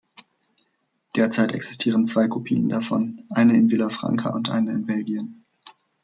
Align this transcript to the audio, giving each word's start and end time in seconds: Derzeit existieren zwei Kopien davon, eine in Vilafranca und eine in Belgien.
Derzeit 1.15 1.51
existieren 1.53 2.07
zwei 2.07 2.27
Kopien 2.27 2.67
davon, 2.69 3.21
eine 3.29 3.53
in 3.55 3.69
Vilafranca 3.69 4.31
und 4.31 4.49
eine 4.49 4.71
in 4.71 4.87
Belgien. 4.87 5.45